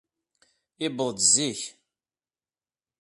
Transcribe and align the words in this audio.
Yewweḍ-d 0.81 1.19
zik. 1.33 1.61